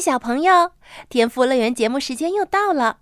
[0.00, 0.72] 小朋友，
[1.10, 3.00] 天赋乐园节目时间又到了，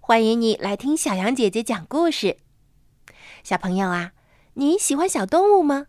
[0.00, 2.38] 欢迎你来听小羊姐姐讲故事。
[3.44, 4.12] 小朋友啊，
[4.54, 5.88] 你喜欢小动物吗？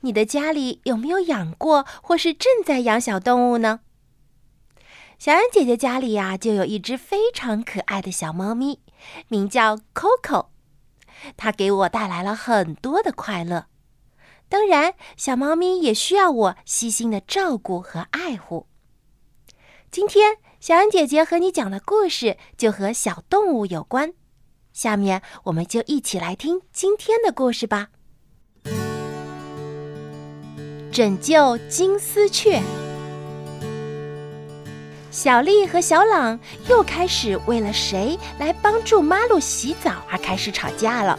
[0.00, 3.80] 你的家里有没有养过或是正在养小动物呢？
[5.18, 8.80] 小羊姐姐家里呀，就有一只非常可爱的小猫咪，
[9.28, 10.46] 名叫 Coco，
[11.36, 13.66] 它给我带来了很多的快乐。
[14.48, 18.66] 当然，小猫咪也需要我细心的照顾和爱护。
[19.96, 24.12] 今天小安姐姐和你讲的故事就和小动物有关，
[24.74, 27.88] 下面我们就一起来听今天的故事吧。
[30.92, 32.60] 拯救金丝雀。
[35.10, 36.38] 小丽和小朗
[36.68, 41.18] 又开始为了谁来帮助妈露洗澡而开始吵架了。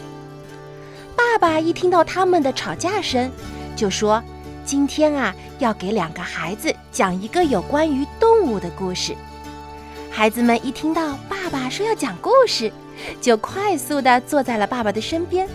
[1.15, 3.31] 爸爸一听到他们的吵架声，
[3.75, 4.23] 就说。
[4.67, 9.15] 今天啊，要给两个孩子讲一个有关于动物的故事。
[10.11, 12.69] 孩子们一听到爸爸说要讲故事，
[13.21, 15.47] 就快速地坐在了爸爸的身边。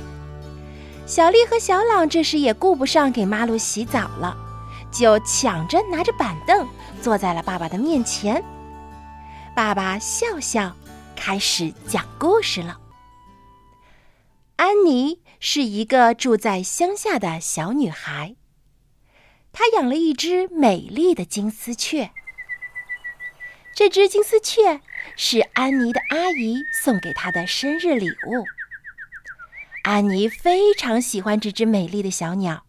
[1.05, 4.35] 小丽和小朗这时也顾不上给妈露洗澡了，
[4.91, 6.67] 就抢着拿着板凳
[7.03, 8.43] 坐在了爸爸的面前。
[9.55, 10.75] 爸爸笑笑，
[11.15, 12.79] 开始讲故事了。
[14.57, 18.37] 安妮是一个住在乡下的小女孩。
[19.53, 22.11] 他养了一只美丽的金丝雀。
[23.75, 24.81] 这只金丝雀
[25.17, 28.45] 是安妮的阿姨送给她的生日礼物。
[29.85, 32.65] 安妮非常喜欢这只美丽的小鸟，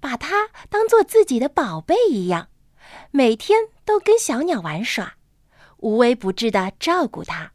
[0.00, 2.48] 把它当做自己的宝贝一样，
[3.10, 5.14] 每天都跟小鸟玩耍，
[5.78, 7.52] 无微不至的照顾它。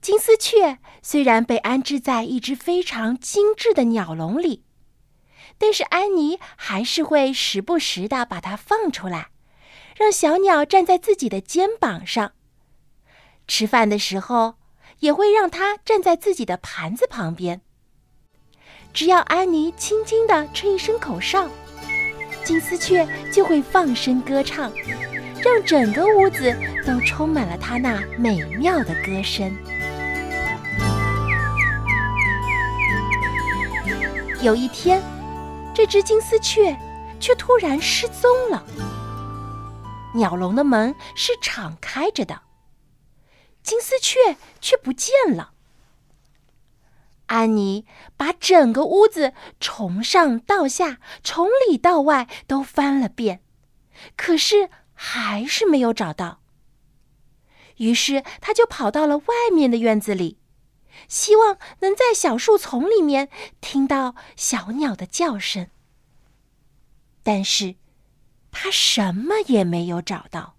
[0.00, 4.64] 金丝雀虽然被安置在一只非常精致的鸟笼里。
[5.62, 9.28] 但是安妮还是会时不时的把它放出来，
[9.96, 12.32] 让小鸟站在自己的肩膀上。
[13.46, 14.56] 吃饭的时候，
[14.98, 17.60] 也会让它站在自己的盘子旁边。
[18.92, 21.48] 只要安妮轻轻地吹一声口哨，
[22.42, 24.72] 金丝雀就会放声歌唱，
[25.44, 26.52] 让整个屋子
[26.84, 29.56] 都充满了它那美妙的歌声。
[34.42, 35.00] 有一天。
[35.74, 36.78] 这只金丝雀
[37.18, 38.64] 却突然失踪了。
[40.14, 42.42] 鸟笼的门是敞开着的，
[43.62, 45.52] 金丝雀却不见了。
[47.26, 47.86] 安妮
[48.18, 53.42] 把整个屋子从上到下、从里到外都翻了遍，
[54.16, 56.40] 可是还是没有找到。
[57.78, 60.41] 于是，她就跑到了外面的院子里。
[61.12, 63.28] 希望能在小树丛里面
[63.60, 65.68] 听到小鸟的叫声，
[67.22, 67.74] 但是，
[68.50, 70.56] 他什么也没有找到，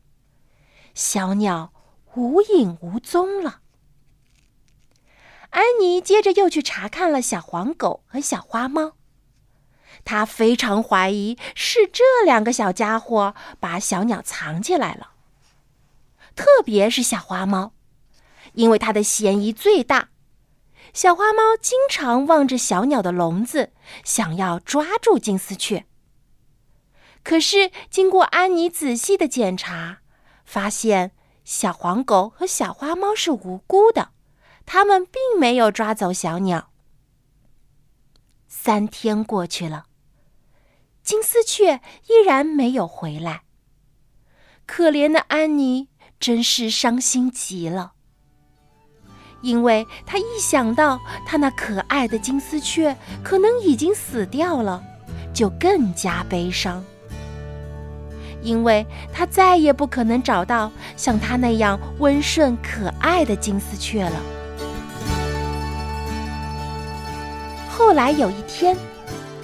[0.94, 1.74] 小鸟
[2.14, 3.62] 无影无踪了。
[5.50, 8.94] 安妮接着又去查看了小黄狗和小花猫，
[10.06, 15.14] 她非常怀疑是这两个小家伙把小鸟藏起来了，
[16.36, 17.74] 特别是小花猫，
[18.54, 20.10] 因为它的嫌疑最大。
[20.94, 23.74] 小花猫经常望着小鸟的笼子，
[24.04, 25.86] 想要抓住金丝雀。
[27.24, 30.02] 可是经过安妮仔细的检查，
[30.46, 31.12] 发现
[31.44, 34.12] 小黄狗和小花猫是无辜的，
[34.68, 36.70] 它们并没有抓走小鸟。
[38.48, 39.86] 三天过去了，
[41.04, 43.44] 金丝雀依然没有回来。
[44.68, 47.94] 可怜的安妮真是伤心极了。
[49.44, 54.82] 因为他一想到他那可爱的金丝雀可能已经死掉了，
[55.34, 56.84] 就更加悲伤。
[58.42, 64.16] 因为他再也不可能找到像他那样温顺可爱的金丝雀了。
[67.70, 68.78] 后来有一天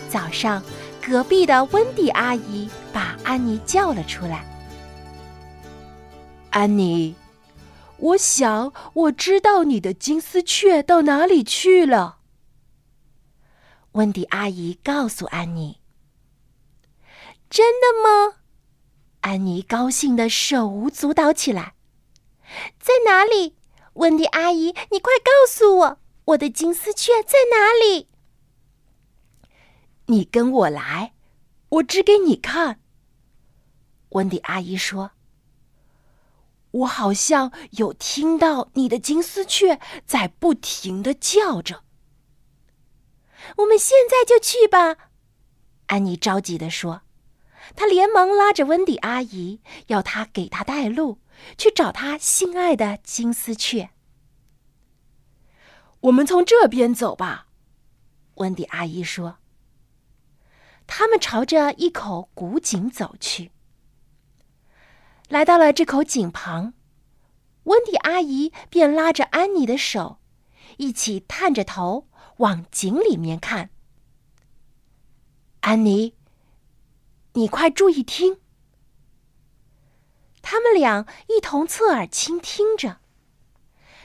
[0.07, 0.63] 早上，
[1.05, 4.45] 隔壁的温蒂阿姨把安妮叫了出来。
[6.51, 7.13] 安妮。
[7.99, 12.19] 我想，我知道你的金丝雀到哪里去了。
[13.93, 15.81] 温迪阿姨告诉安妮
[17.49, 18.37] ：“真的吗？
[19.21, 21.75] 安妮高兴的手舞足蹈起来。
[22.79, 23.57] 在哪里？
[23.95, 28.07] 温迪阿姨，你快告诉我，我的金丝雀在哪里？
[30.05, 31.13] 你跟我来，
[31.67, 32.79] 我指给你看。
[34.09, 35.11] 温迪阿姨说
[36.71, 41.83] ：“我好像有听到你的金丝雀在不停的叫着。”
[43.57, 45.09] 我们现在就去吧，
[45.87, 47.01] 安妮着急地说。
[47.75, 51.19] 她连忙拉着温迪阿姨，要她给她带路，
[51.57, 53.91] 去找她心爱的金丝雀。
[56.01, 57.47] 我们从这边走吧，
[58.35, 59.37] 温迪阿姨说。
[60.87, 63.51] 他们朝着一口古井走去。
[65.29, 66.73] 来到了这口井旁，
[67.63, 70.19] 温迪阿姨便拉着安妮的手，
[70.77, 72.07] 一起探着头。
[72.37, 73.69] 往井里面看，
[75.59, 76.15] 安妮，
[77.33, 78.39] 你快注意听。
[80.41, 83.01] 他们俩一同侧耳倾听着，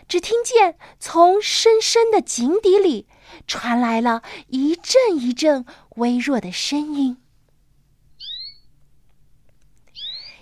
[0.09, 3.07] 只听见从深深的井底里
[3.47, 7.23] 传来了一阵一阵微弱的声音。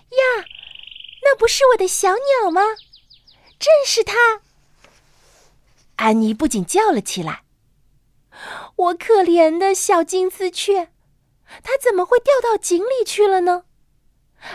[0.08, 0.46] 呀，
[1.22, 2.62] 那不是我的小鸟吗？
[3.58, 4.42] 正是它！
[5.96, 7.44] 安妮不仅叫了起来。
[8.76, 10.90] 我可怜的小金丝雀，
[11.62, 13.64] 它怎么会掉到井里去了呢？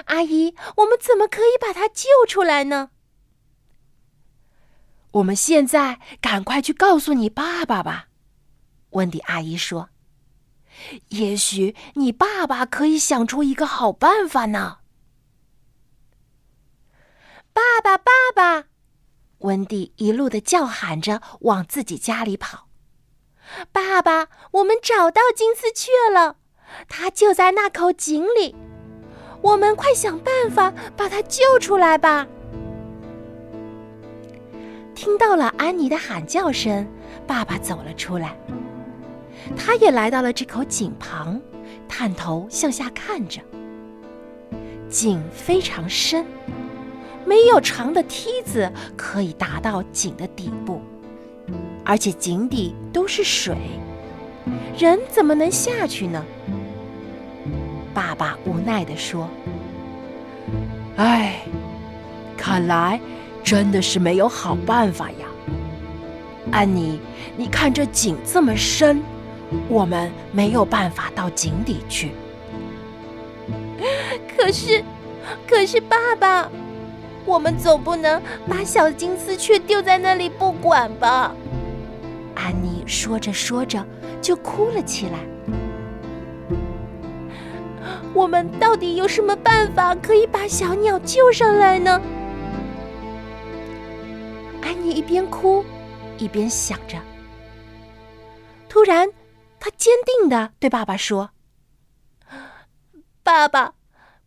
[0.06, 2.90] 阿姨，我们怎么可以把它救出来呢？
[5.12, 8.10] 我们现在赶快去告诉你爸爸吧，
[8.90, 9.90] 温迪阿姨说。
[11.10, 14.80] 也许你爸爸可以想出一个好办法呢。
[17.58, 18.68] 爸爸，爸爸！
[19.40, 22.68] 温蒂一路的叫喊着往自己家里跑。
[23.72, 26.36] 爸爸，我们找到金丝雀了，
[26.88, 28.56] 它就在那口井里。
[29.42, 32.28] 我们快想办法把它救出来吧！
[34.94, 36.88] 听到了安妮的喊叫声，
[37.26, 38.38] 爸爸走了出来。
[39.58, 41.42] 他也来到了这口井旁，
[41.90, 43.42] 探头向下看着。
[44.90, 46.24] 井非常深，
[47.28, 50.82] 没有长的梯子可以达到井的底部。
[51.84, 53.56] 而且井底都是水，
[54.78, 56.24] 人怎么能下去呢？
[57.94, 59.28] 爸爸无奈地说
[60.98, 61.42] ：“唉，
[62.38, 63.00] 看来
[63.44, 65.28] 真的是没有好办法呀。
[66.52, 67.00] 安妮，
[67.36, 69.02] 你看这井这么深，
[69.70, 72.12] 我们没有办法到井底去。
[74.36, 74.84] 可是，
[75.48, 76.50] 可是，爸爸，
[77.28, 78.20] 我们总不能
[78.50, 81.36] 把小金丝雀丢在那里不管吧？”
[82.34, 83.86] 安妮说着说着
[84.22, 85.20] 就哭了起来。
[88.14, 92.02] 我们到底有什么办法可以把小鸟救上来呢？
[94.62, 95.64] 安妮一边哭，
[96.18, 96.98] 一边想着。
[98.68, 99.10] 突然，
[99.60, 101.32] 她坚定的对爸爸说
[103.24, 103.74] ：“爸爸，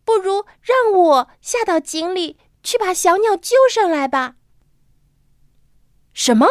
[0.05, 4.35] 不如让我下到井里去把小鸟救上来吧。”
[6.13, 6.47] 什么？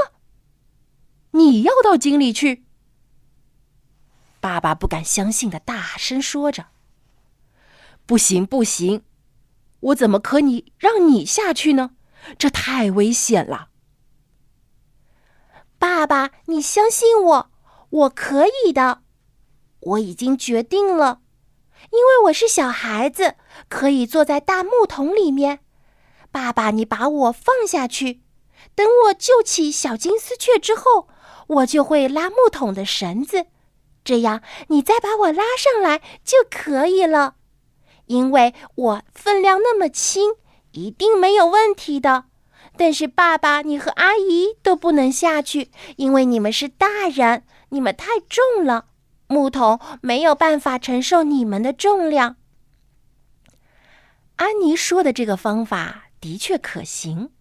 [1.33, 2.65] 你要到井里去？
[4.41, 6.69] 爸爸不敢相信的大声说着
[8.07, 9.05] ：“不行，不行，
[9.81, 11.91] 我怎么可以让你下去呢？
[12.39, 13.69] 这太危险了。”
[15.79, 17.51] 爸爸，你相信我，
[17.91, 19.03] 我可以的。
[19.81, 21.23] 我已经决定了，
[21.91, 23.37] 因为我是小孩子，
[23.69, 25.61] 可以坐在大木桶里面。
[26.31, 28.21] 爸爸，你把我放下去，
[28.75, 31.09] 等我救起小金丝雀之后。
[31.51, 33.47] 我就会拉木桶的绳子，
[34.05, 37.35] 这样你再把我拉上来就可以了。
[38.07, 40.35] 因为我分量那么轻，
[40.71, 42.27] 一定没有问题的。
[42.77, 48.87] 但是爸爸，你和阿姨都不能下去，因为你们是大人，你们太重了，
[49.27, 52.37] 木桶没有办法承受你们的重量。
[54.37, 57.33] 安妮说的这个方法的确可行。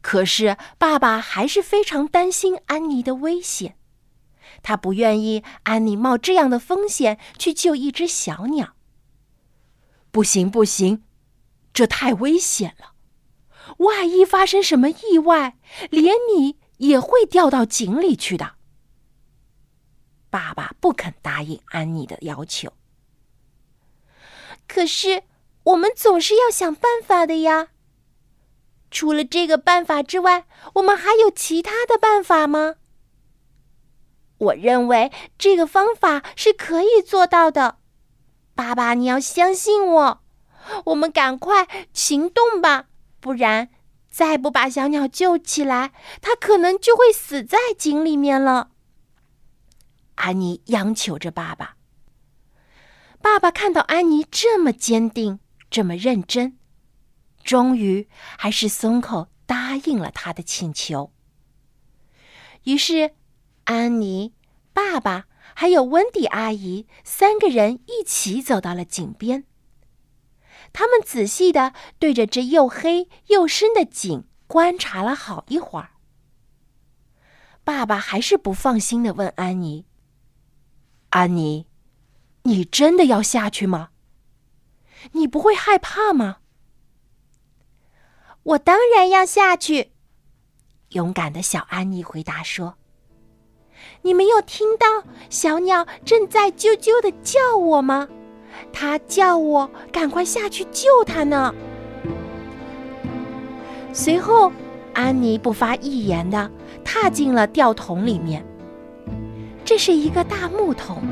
[0.00, 3.76] 可是，爸爸还是非常担心安妮的危险，
[4.62, 8.74] 他不愿意安妮冒这样的风险去救一只小鸟。
[10.10, 11.04] 不行，不行，
[11.72, 12.94] 这太危险了！
[13.78, 15.56] 万一发生什么意外，
[15.88, 18.56] 连你也会掉到井里去的。
[20.28, 22.72] 爸爸不肯答应安妮的要求。
[24.66, 25.22] 可是，
[25.62, 27.68] 我们总是要想办法的呀。
[28.92, 30.44] 除了这个办法之外，
[30.74, 32.74] 我们还有其他的办法吗？
[34.36, 37.78] 我认为这个方法是可以做到的。
[38.54, 40.22] 爸爸，你要相信我，
[40.86, 42.84] 我们赶快行动吧，
[43.18, 43.70] 不然
[44.10, 48.70] 再不把小鸟救起来，它可能就会死在井里面了。
[50.16, 51.76] 安妮央求着爸爸。
[53.22, 56.58] 爸爸看到安妮这么坚定，这么认真，
[57.44, 58.08] 终于
[58.38, 61.12] 还是松口答应了他的请求。
[62.64, 63.14] 于是，
[63.64, 64.34] 安妮、
[64.72, 69.44] 爸爸还有温迪阿姨三个人一起走到了井边。
[70.72, 75.90] 他们仔细的对着这又黑又深的井观察了好一会儿。
[77.64, 79.84] 爸爸还是不放心的问安妮
[81.10, 81.66] ：“安妮，
[82.44, 83.90] 你真的要下去吗？
[85.12, 86.38] 你不会害怕吗
[88.42, 89.90] ？”“我当然要下去。”
[90.90, 92.74] 勇敢的小安妮回答说
[94.02, 94.86] ：“你没有听到
[95.30, 98.08] 小鸟正在啾啾的叫我吗？
[98.72, 101.54] 它叫我赶快下去救它呢。”
[103.94, 104.52] 随后，
[104.94, 106.50] 安妮不发一言的
[106.84, 108.44] 踏进了吊桶里面。
[109.64, 111.02] 这是一个大木桶，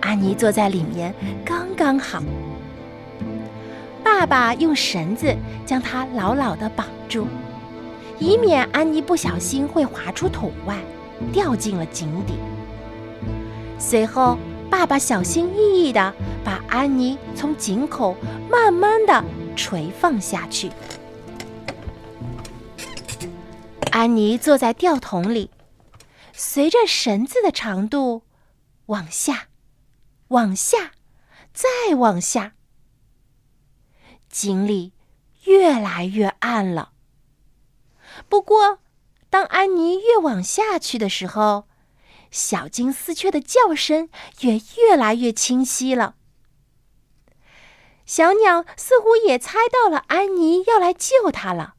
[0.00, 1.14] 安妮坐在里面
[1.44, 2.22] 刚刚好。
[4.10, 7.28] 爸爸用绳子将它牢牢的绑住。
[8.18, 10.76] 以免安妮不小心会滑出桶外，
[11.32, 12.34] 掉进了井底。
[13.78, 14.36] 随后，
[14.68, 16.12] 爸爸小心翼翼地
[16.44, 18.14] 把安妮从井口
[18.50, 19.24] 慢慢地
[19.56, 20.70] 垂放下去。
[23.90, 25.50] 安妮坐在吊桶里，
[26.34, 28.24] 随着绳子的长度
[28.86, 29.44] 往下、
[30.28, 30.90] 往下、
[31.54, 32.52] 再往下，
[34.30, 34.92] 井里
[35.44, 36.92] 越来越暗了。
[38.28, 38.78] 不过，
[39.28, 41.66] 当安妮越往下去的时候，
[42.30, 44.08] 小金丝雀的叫声
[44.40, 46.14] 也越来越清晰了。
[48.06, 51.74] 小鸟似乎也猜到了安妮要来救它了，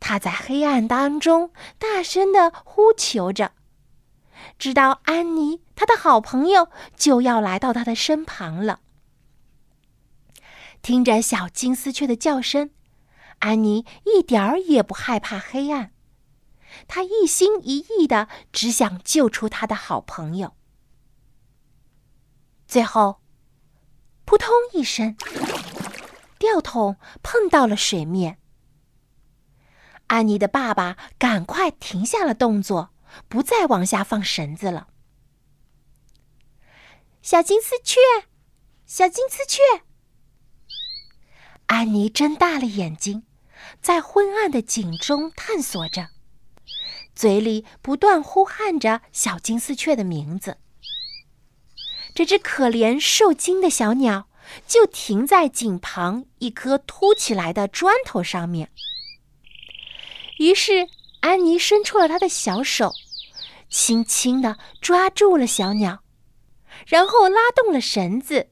[0.00, 3.52] 它在黑暗当中大声的呼求着，
[4.58, 8.80] 知道安妮它的好朋友就要来到它的身旁了。
[10.82, 12.70] 听着小金丝雀的叫声。
[13.38, 15.92] 安妮一点儿也不害怕黑暗，
[16.86, 20.54] 她一心一意的只想救出她的好朋友。
[22.68, 23.20] 最后，
[24.24, 25.16] 扑通一声，
[26.38, 28.38] 吊桶碰到了水面。
[30.06, 32.94] 安妮的爸爸赶快停下了动作，
[33.28, 34.88] 不再往下放绳子了。
[37.22, 37.98] 小金丝雀，
[38.86, 39.60] 小金丝雀，
[41.72, 43.22] 安妮睁大了眼睛。
[43.80, 46.10] 在昏暗的井中探索着，
[47.14, 50.58] 嘴里不断呼喊着小金丝雀的名字。
[52.14, 54.28] 这只可怜受惊的小鸟
[54.66, 58.70] 就停在井旁一颗凸起来的砖头上面。
[60.38, 60.88] 于是，
[61.20, 62.92] 安妮伸出了她的小手，
[63.70, 66.02] 轻轻地抓住了小鸟，
[66.86, 68.50] 然后拉动了绳子，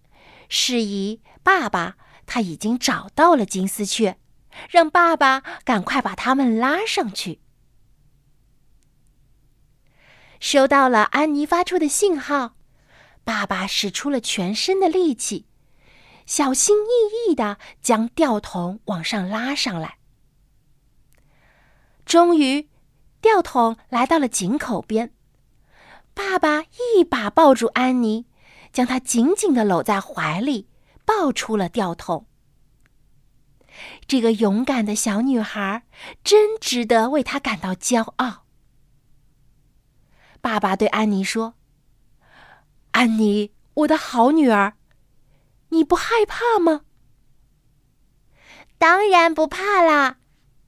[0.49, 1.97] 示意爸爸
[2.31, 4.17] 他已经找到了金丝雀。
[4.69, 7.41] 让爸爸赶快把他们拉上去。
[10.41, 12.57] 收到了安妮发出的信号，
[13.23, 15.47] 爸爸使出了全身的力气，
[16.27, 19.99] 小心翼翼的将吊桶往上拉上来。
[22.05, 22.69] 终于，
[23.21, 25.15] 吊桶来到了井口边，
[26.13, 28.27] 爸爸一把抱住安妮，
[28.73, 30.67] 将她紧紧的搂在怀里，
[31.11, 32.29] 抱出了吊桶。
[34.07, 35.83] 这个勇敢的小女孩
[36.23, 38.45] 真值得为她感到骄傲。
[40.41, 41.55] 爸爸对安妮说
[42.93, 44.75] ：“安妮，我的好女儿，
[45.71, 46.83] 你不害怕吗
[48.79, 50.19] ？”“当然不怕啦。”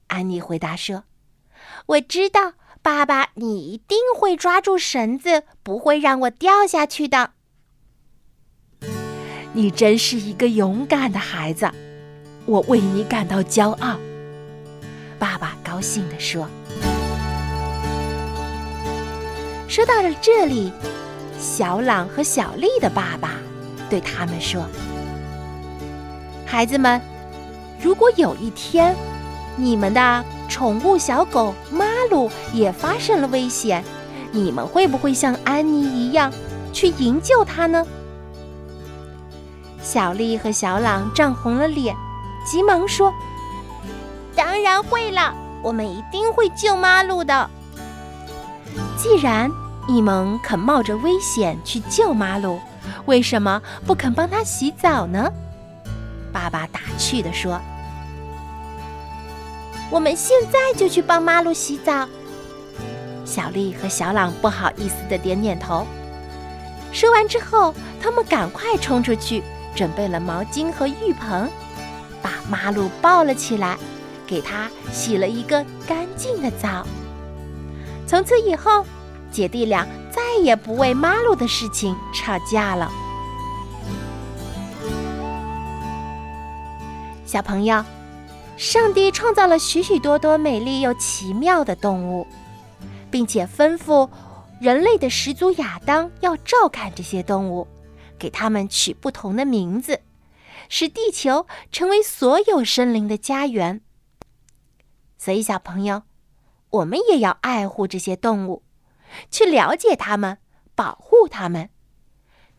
[0.09, 1.05] 安妮回答说
[1.87, 7.35] ，“我知道，爸爸，你一定会抓住绳子，不会让我掉下去的。”
[9.55, 11.71] 你真是一个勇敢的孩子。
[12.47, 13.99] 我为你感到骄傲，
[15.19, 16.49] 爸爸高兴地说。
[19.69, 20.73] 说到了这里，
[21.39, 23.35] 小朗和小丽的爸爸
[23.89, 24.67] 对他们说
[26.45, 27.01] ：“孩子们，
[27.81, 28.95] 如果有一天
[29.57, 33.85] 你们的宠物小狗马鲁也发生了危险，
[34.33, 36.33] 你们会不会像安妮一样
[36.73, 37.87] 去营救它呢？”
[39.83, 41.95] 小丽和小朗涨红了脸。
[42.45, 43.13] 急忙说
[44.35, 47.49] ：“当然会了，我们一定会救马路的。
[48.97, 49.51] 既然
[49.89, 52.59] 你们肯冒着危险去救马路，
[53.07, 55.33] 为什么不肯帮他洗澡呢？”
[56.33, 57.61] 爸爸打趣地说
[59.91, 62.09] ：“我们现在就去帮马路洗澡。”
[63.25, 65.87] 小丽和小朗不好意思的点点头。
[66.91, 67.73] 说完之后，
[68.03, 69.43] 他们赶快冲出去，
[69.75, 71.51] 准备了毛巾和浴盆，
[72.21, 73.79] 把马路抱了起来，
[74.27, 76.87] 给他洗了一个干净的澡。
[78.07, 78.85] 从此以后，
[79.31, 82.91] 姐弟俩再也不为马路的事情吵架了。
[87.25, 87.83] 小朋友，
[88.59, 92.27] 上帝创造了许许多多美丽又奇妙的动物，
[93.11, 94.07] 并且吩咐
[94.61, 97.67] 人类的始祖亚当要照看这些动物，
[98.23, 100.03] 给它们取不同的名字，
[100.69, 103.81] 使地球成为所有生灵的家园。
[105.19, 106.05] 所以，小朋友，
[106.71, 108.63] 我们也要爱护这些动物，
[109.29, 110.39] 去了解它们，
[110.77, 111.71] 保护它们，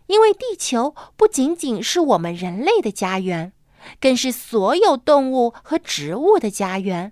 [0.07, 3.53] 因为地球不仅仅是我们人类的家园。
[3.99, 7.11] 更是所有动物和植物的家园。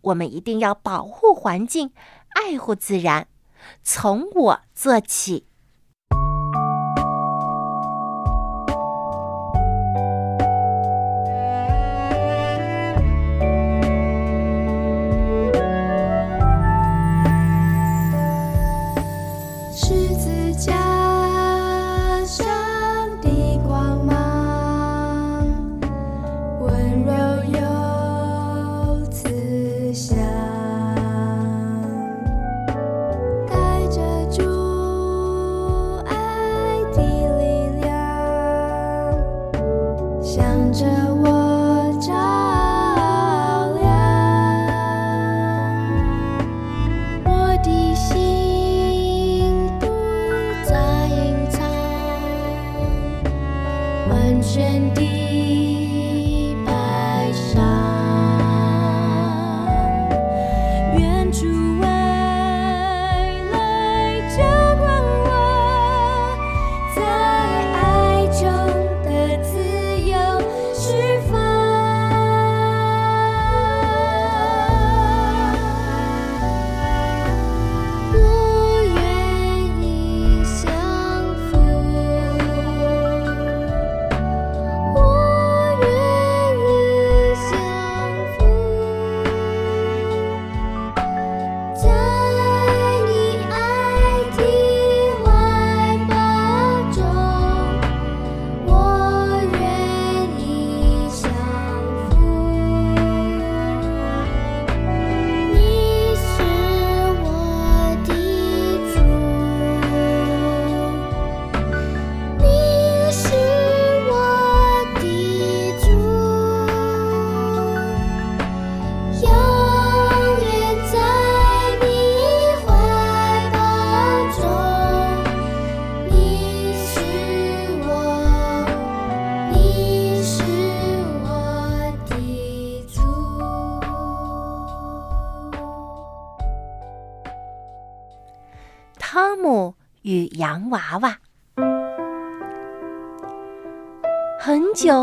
[0.00, 1.92] 我们一定要保护环境，
[2.28, 3.26] 爱护自然，
[3.82, 5.46] 从我做起。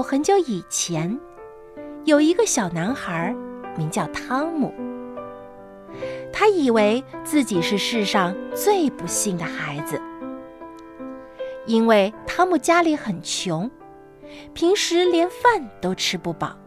[0.09, 1.19] 很久以前，
[2.03, 3.31] 有一个小男孩，
[3.77, 4.73] 名叫汤姆。
[6.33, 10.01] 他以为自己是世上最不幸的孩子，
[11.67, 13.69] 因为汤姆家里很穷，
[14.55, 16.57] 平时连饭都吃不饱，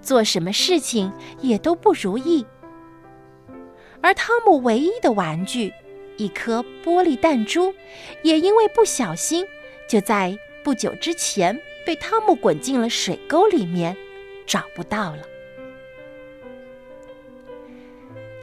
[0.00, 2.44] 做什么事情也都不如意。
[4.00, 5.72] 而汤姆唯一的玩具。
[6.16, 7.72] 一颗玻璃弹珠，
[8.24, 9.46] 也因为不小心，
[9.88, 13.96] 就在不久之前被汤姆滚进了水沟里面，
[14.46, 15.22] 找不到了。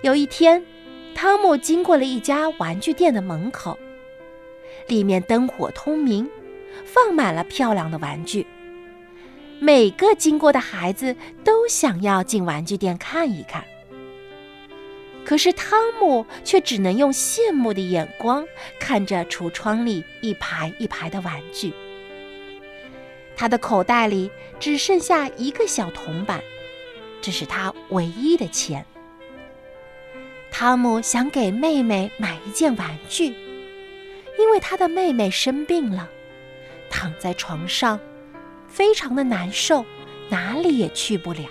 [0.01, 0.65] 有一天，
[1.13, 3.77] 汤姆经过了一家玩具店的门口，
[4.87, 6.29] 里面灯火通明，
[6.85, 8.47] 放满了漂亮的玩具。
[9.59, 13.63] 每个经过的孩子都想要进玩具店看一看。
[15.25, 18.47] 可是汤姆却只能用羡慕的眼光
[18.79, 21.73] 看着橱窗里一排一排的玩具。
[23.39, 26.43] 他的口袋里只剩下一个小铜板，
[27.21, 28.85] 这是他唯一的钱。
[30.51, 33.27] 汤姆想给妹妹买一件玩具，
[34.37, 36.09] 因为他的妹妹生病了，
[36.89, 37.97] 躺在床上，
[38.67, 39.85] 非常的难受，
[40.27, 41.45] 哪里也去不了。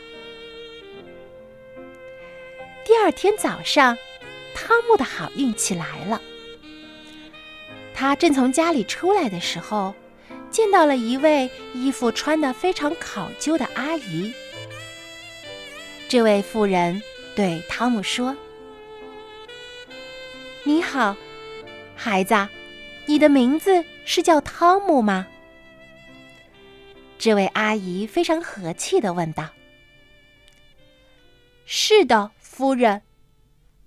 [2.84, 3.96] 第二天早上，
[4.54, 6.20] 汤姆的好运气来了。
[7.94, 9.94] 他正从家里出来的时候，
[10.50, 14.32] 见到了一位衣服穿得非常考究的阿姨。
[16.08, 17.02] 这位妇人
[17.36, 18.36] 对汤姆说
[20.64, 21.16] ：“你好，
[21.94, 22.48] 孩子，
[23.06, 25.26] 你的名字是叫汤姆吗？”
[27.18, 29.50] 这位阿姨非常和气的问道。
[31.66, 33.02] “是的，夫人。”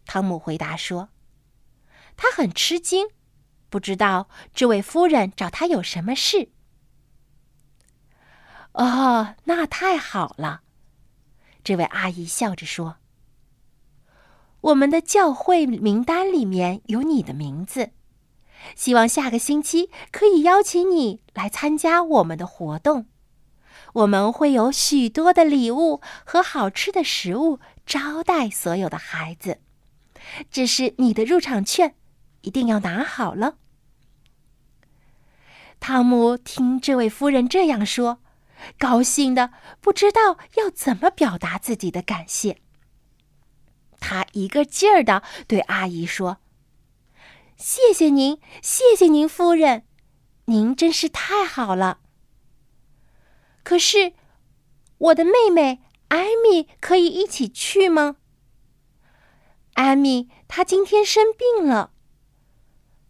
[0.06, 1.10] 汤姆回答说。
[2.18, 3.08] 他很吃惊，
[3.72, 6.50] 不知道这位夫人找他有什么事。
[8.74, 10.62] 哦，那太好了，
[11.64, 12.98] 这位阿姨笑着说
[14.60, 17.92] ：“我们的教会名单里面有你的名字，
[18.76, 23.06] 希望下个星期可以邀请你来参加我们的活动。
[23.94, 29.60] 我们会有许多的礼物和好吃的食物招待所有的孩子。
[30.52, 31.96] 这是你的入场券。”
[32.44, 33.58] 一定要拿好了。
[35.82, 38.22] 汤姆听这位夫人这样说，
[38.78, 42.62] 高兴的不知道要怎么表达自己的感谢。
[44.00, 46.38] 他一个劲儿的对阿姨说
[47.58, 49.84] ：“谢谢您，谢谢您，夫人，
[50.46, 52.00] 您真是太好了。
[53.64, 54.14] 可是，
[55.00, 58.18] 我的妹妹艾米可以一起去吗？
[59.74, 61.92] 艾米，她今天生病了。”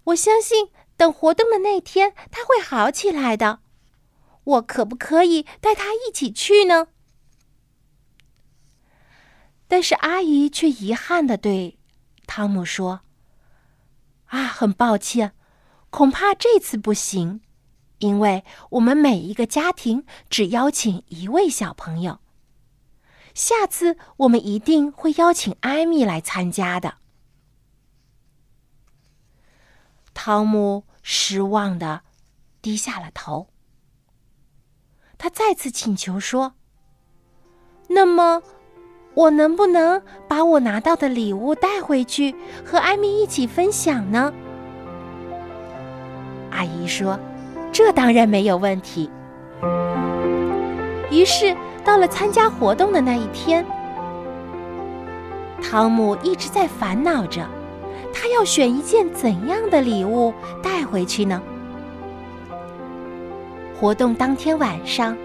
[0.05, 0.69] 我相信，
[1.01, 3.61] 等活动的那天，他会好起来的。
[4.43, 6.89] 我可不可以带他一起去呢？
[9.67, 11.79] 但是阿姨却遗憾的对
[12.27, 13.01] 汤姆说
[14.29, 15.33] ：“啊，很抱歉，
[15.89, 17.41] 恐怕这次不行，
[17.97, 22.19] 因为我们每一个家庭只邀请一位小朋友。
[23.33, 26.97] 下次我们一定会邀请艾米来参加的。”
[30.13, 32.01] 汤姆失望的
[32.61, 33.47] 低下了头。
[35.17, 36.53] 他再次请求说
[37.89, 38.41] ：“那么，
[39.13, 42.35] 我能不能把我拿到的礼物带回去，
[42.65, 44.33] 和艾米一起分享呢？”
[46.51, 47.19] 阿姨说
[47.71, 49.09] ：“这当然没有问题。”
[51.11, 53.65] 于是，到了参加活动的那一天，
[55.61, 57.47] 汤姆一直在烦恼着。
[58.13, 61.41] 他要选一件怎样的礼物带回去呢？
[63.79, 65.17] 活动当天晚上，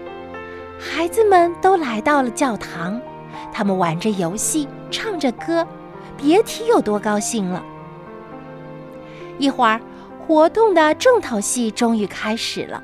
[0.79, 2.99] 孩子们都来到了教堂，
[3.53, 5.67] 他们玩着游戏，唱着歌，
[6.17, 7.63] 别提有多高兴了。
[9.37, 9.79] 一会儿，
[10.25, 12.81] 活动的重头戏终于开始了，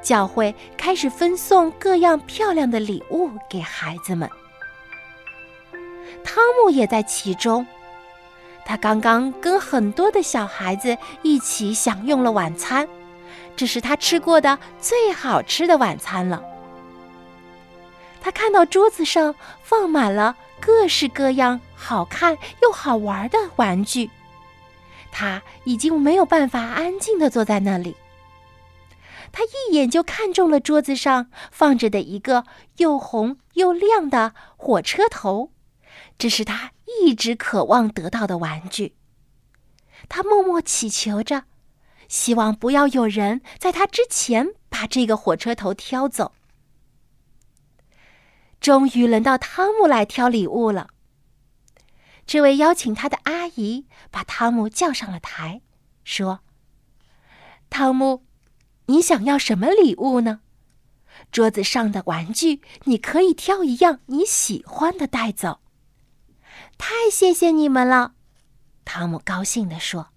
[0.00, 4.30] 教会开始分送各样漂亮的礼物给孩子们，
[6.24, 7.66] 汤姆也在其中。
[8.64, 12.88] 他刚刚跟很多的小孩子一起享用了晚餐，
[13.54, 16.42] 这是他吃过的最好吃的晚餐了。
[18.20, 24.10] 他看到桌子上放满了各式各样好看又好玩的玩具，
[25.12, 27.94] 他已经没有办法安静的坐在那里。
[29.30, 32.44] 他一眼就看中了桌子上放着的一个
[32.78, 35.50] 又红又亮的火车头。
[36.16, 38.94] 这是他一直渴望得到的玩具。
[40.08, 41.44] 他默默祈求着，
[42.08, 46.32] 希望不要有人在他之前把这个火车头挑走。
[48.60, 50.88] 终于轮到汤姆来挑礼物了。
[52.26, 55.60] 这位邀请他的阿姨把汤姆叫上了台，
[56.04, 56.40] 说
[57.68, 58.24] ：“汤姆，
[58.86, 60.40] 你想要什么礼物呢？
[61.30, 65.60] 桌子上的玩具，你可以挑一样你喜欢的带走。”
[66.76, 68.14] 太谢谢你们了，
[68.84, 70.08] 汤姆高兴地说，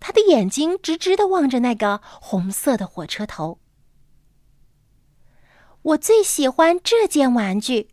[0.00, 3.58] 他的眼睛直直的望着那个红色的火车头。
[5.82, 7.90] 我最喜欢这件玩具，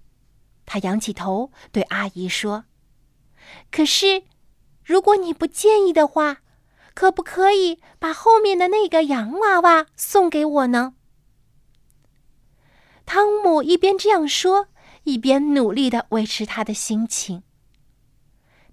[0.66, 2.66] 他仰起头对阿姨说。
[3.70, 4.24] 可是，
[4.84, 6.38] 如果你不介意的话，
[6.94, 10.96] 可不可以把后面的那个洋娃娃送给我呢？
[13.06, 14.70] 汤姆一边这样说，
[15.04, 17.44] 一边努力的维持他的心情。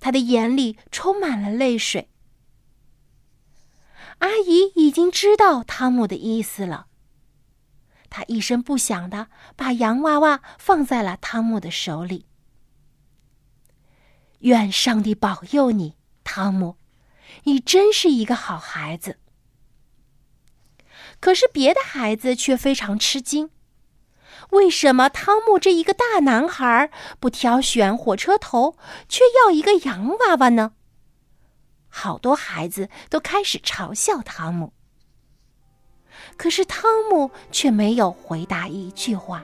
[0.01, 2.09] 他的眼里充满了泪水。
[4.19, 6.87] 阿姨已经知道汤姆的意思了。
[8.11, 12.27] 他一声不响的把洋娃娃放在了汤姆的手里。
[14.41, 16.77] 愿上帝保佑你，汤姆，
[17.45, 19.19] 你真是一个好孩子。
[21.21, 23.51] 可是别的孩子却非常吃惊。
[24.51, 28.77] 为什么汤姆这一个大男孩不挑选火车头，
[29.09, 30.73] 却要一个洋娃娃呢？
[31.89, 34.73] 好多孩子都开始嘲笑汤姆。
[36.37, 39.43] 可是汤姆却没有回答一句话。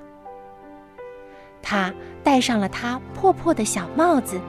[1.62, 4.40] 他戴上了他破破的小帽子，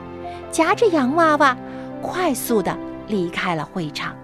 [0.51, 1.57] 夹着洋娃娃，
[2.01, 4.15] 快速的离开了会场。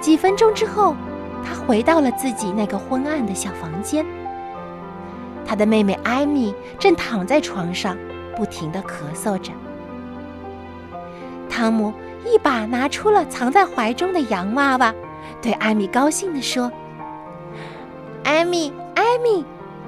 [0.00, 0.94] 几分钟之后，
[1.44, 4.04] 他回到了自己那个昏暗的小房间。
[5.46, 7.96] 他的妹妹艾米正躺在床上，
[8.34, 9.52] 不停的咳嗽着。
[11.50, 11.92] 汤姆
[12.24, 14.92] 一把拿出了藏在怀中的洋娃娃，
[15.42, 16.72] 对艾米高兴地说
[18.24, 19.44] ：“艾米，艾米，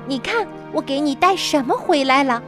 [0.07, 2.43] 你看我给你带什么回来了？”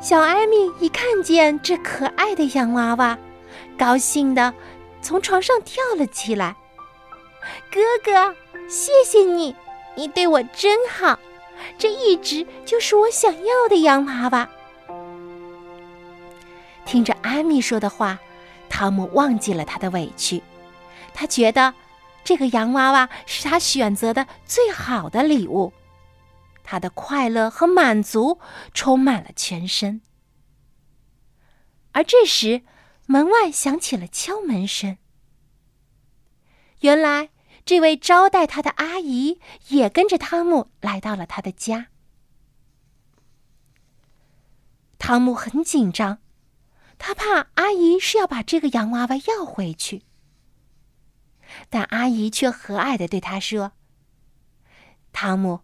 [0.00, 3.16] 小艾米一看见这可爱的洋娃娃，
[3.78, 4.52] 高兴的
[5.06, 6.56] 从床上跳了起来。
[7.70, 8.34] “哥哥，
[8.68, 9.54] 谢谢你！”
[9.94, 11.16] 你对我真好，
[11.78, 14.48] 这一直就是我想要的洋娃娃。
[16.84, 18.18] 听着艾米说的话，
[18.68, 20.42] 汤姆忘记了他的委屈，
[21.14, 21.72] 他觉得
[22.24, 25.72] 这个洋娃娃是他选择的最好的礼物，
[26.64, 28.40] 他的快乐和满足
[28.74, 30.02] 充满了全身。
[31.92, 32.62] 而这时，
[33.06, 34.98] 门外响起了敲门声，
[36.80, 37.30] 原来。
[37.64, 39.40] 这位招待他的阿姨
[39.70, 41.88] 也跟着汤姆来到了他的家。
[44.98, 46.18] 汤姆很紧张，
[46.96, 50.04] 他怕阿姨是要把这个洋娃娃要回去，
[51.68, 53.72] 但阿姨却和蔼的对他说
[55.12, 55.62] ：“汤姆，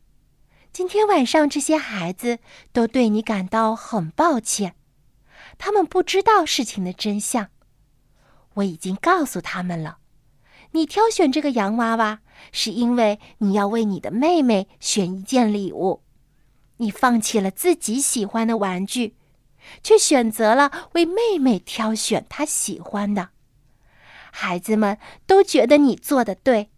[0.73, 2.41] 今天晚上这些孩子
[2.73, 4.75] 都对你感到很抱歉，
[5.59, 7.49] 他们不知道事情的真相，
[8.55, 9.99] 我已经告诉他们了。”
[10.75, 16.03] 你挑选这个洋娃娃，是因为你要为你的妹妹选一件礼物。
[16.79, 19.15] 你放弃了自己喜欢的玩具，
[19.83, 23.29] 却选择了为妹妹挑选她喜欢的。
[24.31, 26.71] 孩子们都觉得你做的对，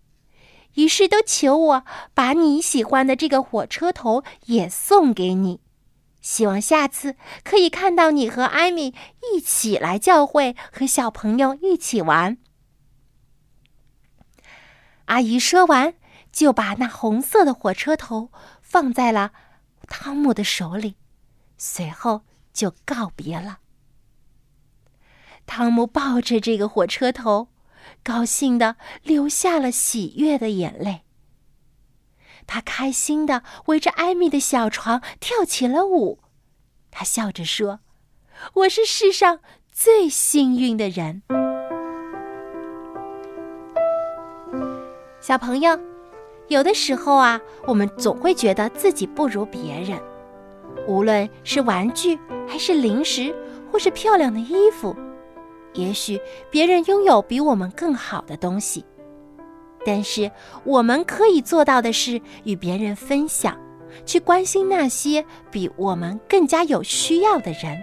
[0.75, 1.85] 于是都求我
[2.15, 5.61] 把你喜欢的这个火车头也送给你。
[6.25, 8.95] 希望下次可以看到你和艾米
[9.31, 12.39] 一起来教会，和小朋友一起玩。
[15.05, 15.93] 阿姨说完，
[16.33, 18.31] 就把那红色的火车头
[18.63, 19.33] 放在了
[19.87, 20.97] 汤姆的手里，
[21.59, 22.23] 随后
[22.55, 23.59] 就告别了。
[25.45, 27.49] 汤姆抱着这个火车头，
[28.03, 31.04] 高兴的流下了喜悦的眼泪。
[32.47, 36.21] 他开心的围着艾米的小床跳起了舞，
[36.91, 37.81] 他笑着说
[38.55, 39.41] ：“我是世上
[39.73, 41.23] 最幸运的人。”
[45.21, 45.79] 小朋友，
[46.49, 49.99] 有的时候啊，我们总会觉得自己不如别人，
[50.87, 53.35] 无论是玩具，还是零食，
[53.73, 54.95] 或是漂亮的衣服，
[55.73, 58.85] 也许别人拥有比我们更好的东西，
[59.85, 60.31] 但是
[60.65, 63.59] 我们可以做到的是与别人分享，
[64.07, 67.83] 去关心那些比我们更加有需要的人。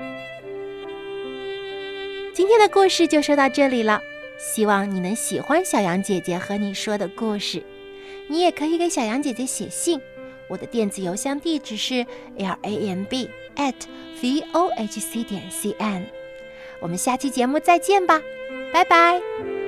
[2.34, 4.02] 今天的故事就说到这里了。
[4.40, 7.64] 希望你能喜欢小羊姐姐和你说的故事，
[8.28, 10.02] 你也可以给小羊姐姐写信，
[10.50, 12.04] 我的电子邮箱地址是
[12.38, 13.76] l a m b at
[14.20, 16.08] v o h c 点 c n，
[16.80, 18.20] 我们下期节目再见吧，
[18.74, 19.61] 拜拜。